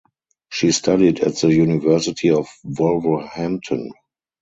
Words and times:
She 0.49 0.71
studied 0.71 1.19
at 1.19 1.35
the 1.37 1.53
University 1.53 2.31
of 2.31 2.47
Wolverhampton. 2.63 3.91